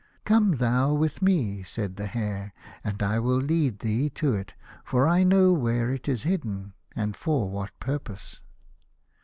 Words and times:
"Come 0.25 0.53
thou 0.55 0.95
with 0.95 1.21
me," 1.21 1.61
said 1.61 1.95
the 1.95 2.07
Hare," 2.07 2.53
and 2.83 3.03
I 3.03 3.19
will 3.19 3.37
lead 3.37 3.81
thee 3.81 4.09
to 4.09 4.33
it, 4.33 4.55
for 4.83 5.05
I 5.07 5.23
know 5.23 5.53
where 5.53 5.91
it 5.91 6.09
is 6.09 6.23
hidden, 6.23 6.73
and 6.95 7.15
for 7.15 7.47
what 7.47 7.79
purpose." 7.79 8.41